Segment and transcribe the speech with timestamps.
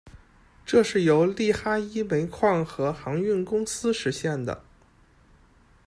[0.65, 4.65] 这是由“利哈伊煤矿和航运公司”实现的。